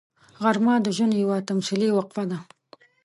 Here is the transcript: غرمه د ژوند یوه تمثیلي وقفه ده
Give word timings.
غرمه 0.43 0.75
د 0.81 0.87
ژوند 0.95 1.13
یوه 1.23 1.37
تمثیلي 1.49 1.89
وقفه 1.93 2.23
ده 2.31 2.37